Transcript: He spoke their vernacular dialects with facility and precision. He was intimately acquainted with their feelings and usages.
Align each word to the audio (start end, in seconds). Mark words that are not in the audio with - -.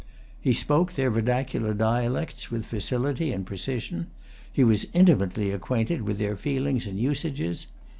He 0.41 0.53
spoke 0.53 0.93
their 0.93 1.11
vernacular 1.11 1.75
dialects 1.75 2.49
with 2.49 2.65
facility 2.65 3.31
and 3.31 3.45
precision. 3.45 4.07
He 4.51 4.63
was 4.63 4.87
intimately 4.93 5.51
acquainted 5.51 6.01
with 6.01 6.17
their 6.17 6.35
feelings 6.35 6.87
and 6.87 6.97
usages. 6.99 7.67